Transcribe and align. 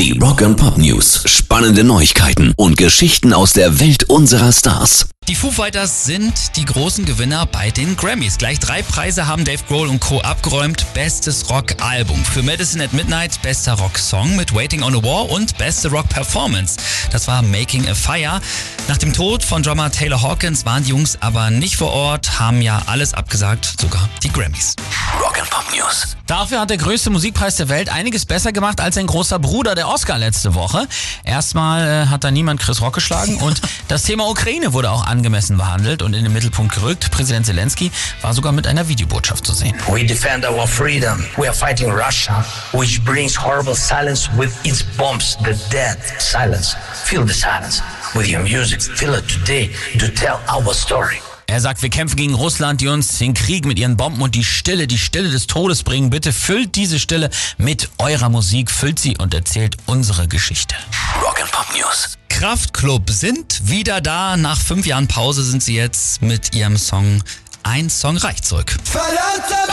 Die 0.00 0.18
Rock 0.18 0.40
and 0.40 0.56
Pop 0.56 0.78
News. 0.78 1.24
Spannende 1.26 1.84
Neuigkeiten 1.84 2.54
und 2.56 2.78
Geschichten 2.78 3.34
aus 3.34 3.52
der 3.52 3.80
Welt 3.80 4.04
unserer 4.04 4.50
Stars. 4.50 5.10
Die 5.28 5.34
Foo 5.34 5.50
Fighters 5.50 6.04
sind 6.06 6.56
die 6.56 6.64
großen 6.64 7.04
Gewinner 7.04 7.44
bei 7.44 7.70
den 7.70 7.96
Grammys. 7.96 8.38
Gleich 8.38 8.58
drei 8.58 8.80
Preise 8.80 9.26
haben 9.26 9.44
Dave 9.44 9.62
Grohl 9.68 9.88
und 9.88 10.00
Co. 10.00 10.22
abgeräumt. 10.22 10.86
Bestes 10.94 11.50
Rock-Album. 11.50 12.24
Für 12.24 12.42
Medicine 12.42 12.82
at 12.82 12.94
Midnight 12.94 13.42
bester 13.42 13.74
Rock-Song 13.74 14.36
mit 14.36 14.54
Waiting 14.54 14.82
on 14.82 14.94
a 14.94 15.02
War 15.02 15.28
und 15.28 15.58
beste 15.58 15.90
Rock-Performance. 15.90 16.78
Das 17.12 17.28
war 17.28 17.42
Making 17.42 17.86
a 17.86 17.94
Fire. 17.94 18.40
Nach 18.88 18.96
dem 18.96 19.12
Tod 19.12 19.44
von 19.44 19.62
Drummer 19.62 19.92
Taylor 19.92 20.22
Hawkins 20.22 20.64
waren 20.64 20.82
die 20.82 20.90
Jungs 20.90 21.18
aber 21.20 21.50
nicht 21.50 21.76
vor 21.76 21.92
Ort, 21.92 22.40
haben 22.40 22.62
ja 22.62 22.80
alles 22.86 23.12
abgesagt, 23.12 23.74
sogar 23.78 24.08
die 24.22 24.32
Grammys. 24.32 24.76
Rock 25.40 25.48
and 25.48 25.50
Pop 25.50 25.64
News. 25.74 26.16
Dafür 26.26 26.60
hat 26.60 26.70
der 26.70 26.76
größte 26.76 27.10
Musikpreis 27.10 27.56
der 27.56 27.68
Welt 27.68 27.88
einiges 27.88 28.24
besser 28.24 28.52
gemacht 28.52 28.80
als 28.80 28.94
sein 28.94 29.06
großer 29.06 29.38
Bruder, 29.38 29.74
der 29.74 29.88
Oscar, 29.88 30.18
letzte 30.18 30.54
Woche. 30.54 30.86
Erstmal 31.24 32.04
äh, 32.04 32.06
hat 32.06 32.24
da 32.24 32.30
niemand 32.30 32.60
Chris 32.60 32.80
Rock 32.80 32.94
geschlagen 32.94 33.36
und 33.38 33.60
das 33.88 34.04
Thema 34.04 34.28
Ukraine 34.28 34.72
wurde 34.72 34.90
auch 34.90 35.06
angemessen 35.06 35.56
behandelt 35.56 36.02
und 36.02 36.14
in 36.14 36.24
den 36.24 36.32
Mittelpunkt 36.32 36.74
gerückt. 36.74 37.10
Präsident 37.10 37.46
Zelensky 37.46 37.90
war 38.22 38.34
sogar 38.34 38.52
mit 38.52 38.66
einer 38.66 38.88
Videobotschaft 38.88 39.46
zu 39.46 39.52
sehen. 39.52 39.74
We 39.88 40.04
defend 40.04 40.44
our 40.48 40.66
freedom. 40.66 41.24
We 41.36 41.46
are 41.46 41.54
fighting 41.54 41.90
Russia, 41.90 42.44
which 42.72 43.02
brings 43.04 43.36
horrible 43.36 43.74
silence 43.74 44.30
with 44.36 44.52
its 44.64 44.82
bombs, 44.96 45.36
the 45.44 45.54
dead 45.70 45.98
silence. 46.18 46.76
Feel 47.04 47.26
the 47.26 47.34
silence 47.34 47.82
with 48.14 48.28
your 48.28 48.42
music. 48.42 48.82
Feel 48.82 49.14
it 49.14 49.26
today 49.26 49.70
to 49.98 50.08
tell 50.08 50.40
our 50.48 50.74
story. 50.74 51.20
Er 51.50 51.60
sagt, 51.60 51.82
wir 51.82 51.90
kämpfen 51.90 52.14
gegen 52.14 52.34
Russland, 52.34 52.80
die 52.80 52.86
uns 52.86 53.18
den 53.18 53.34
Krieg 53.34 53.64
mit 53.64 53.76
ihren 53.76 53.96
Bomben 53.96 54.22
und 54.22 54.36
die 54.36 54.44
Stille, 54.44 54.86
die 54.86 54.98
Stille 54.98 55.30
des 55.30 55.48
Todes 55.48 55.82
bringen. 55.82 56.08
Bitte 56.08 56.32
füllt 56.32 56.76
diese 56.76 57.00
Stille 57.00 57.28
mit 57.58 57.90
eurer 57.98 58.28
Musik, 58.28 58.70
füllt 58.70 59.00
sie 59.00 59.18
und 59.18 59.34
erzählt 59.34 59.76
unsere 59.86 60.28
Geschichte. 60.28 60.76
Rock 61.20 61.42
and 61.42 61.50
Pop 61.50 61.66
News. 61.76 62.16
Kraftklub 62.28 63.10
sind 63.10 63.68
wieder 63.68 64.00
da. 64.00 64.36
Nach 64.36 64.60
fünf 64.60 64.86
Jahren 64.86 65.08
Pause 65.08 65.42
sind 65.42 65.60
sie 65.60 65.74
jetzt 65.74 66.22
mit 66.22 66.54
ihrem 66.54 66.76
Song 66.76 67.20
Ein 67.64 67.90
Song 67.90 68.16
reicht 68.16 68.44
zurück. 68.44 68.76
Verdammter 68.84 69.66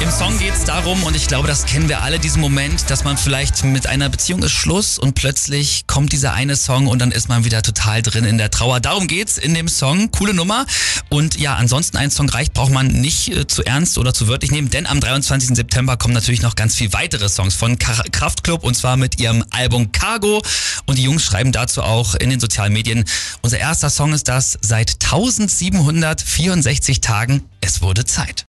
Im 0.00 0.12
Song 0.12 0.38
geht 0.38 0.54
es 0.54 0.62
darum, 0.62 1.02
und 1.02 1.16
ich 1.16 1.26
glaube, 1.26 1.48
das 1.48 1.66
kennen 1.66 1.88
wir 1.88 2.02
alle, 2.02 2.20
diesen 2.20 2.40
Moment, 2.40 2.88
dass 2.88 3.02
man 3.02 3.18
vielleicht 3.18 3.64
mit 3.64 3.88
einer 3.88 4.08
Beziehung 4.08 4.44
ist 4.44 4.52
Schluss 4.52 4.96
und 4.96 5.14
plötzlich 5.14 5.88
kommt 5.88 6.12
dieser 6.12 6.34
eine 6.34 6.54
Song 6.54 6.86
und 6.86 7.00
dann 7.00 7.10
ist 7.10 7.28
man 7.28 7.44
wieder 7.44 7.62
total 7.62 8.00
drin 8.02 8.24
in 8.24 8.38
der 8.38 8.52
Trauer. 8.52 8.78
Darum 8.78 9.08
geht's 9.08 9.38
in 9.38 9.54
dem 9.54 9.66
Song. 9.66 10.12
Coole 10.12 10.34
Nummer. 10.34 10.66
Und 11.08 11.36
ja, 11.40 11.56
ansonsten 11.56 11.96
ein 11.96 12.12
Song 12.12 12.28
reicht, 12.28 12.54
braucht 12.54 12.70
man 12.70 12.86
nicht 12.86 13.34
äh, 13.34 13.48
zu 13.48 13.64
ernst 13.64 13.98
oder 13.98 14.14
zu 14.14 14.28
wörtlich 14.28 14.52
nehmen, 14.52 14.70
denn 14.70 14.86
am 14.86 15.00
23. 15.00 15.56
September 15.56 15.96
kommen 15.96 16.14
natürlich 16.14 16.42
noch 16.42 16.54
ganz 16.54 16.76
viel 16.76 16.92
weitere 16.92 17.28
Songs 17.28 17.56
von 17.56 17.76
Ka 17.76 18.04
Kraftklub 18.12 18.62
und 18.62 18.76
zwar 18.76 18.96
mit 18.96 19.18
ihrem 19.18 19.44
Album 19.50 19.90
Cargo. 19.90 20.40
Und 20.86 20.98
die 20.98 21.02
Jungs 21.02 21.24
schreiben 21.24 21.50
dazu 21.50 21.82
auch 21.82 22.14
in 22.14 22.30
den 22.30 22.38
sozialen 22.38 22.72
Medien. 22.72 23.04
Unser 23.42 23.58
erster 23.58 23.90
Song 23.90 24.12
ist 24.12 24.28
das 24.28 24.58
seit 24.62 24.92
1764 25.02 27.00
Tagen. 27.00 27.42
Es 27.60 27.82
wurde 27.82 28.04
Zeit. 28.04 28.46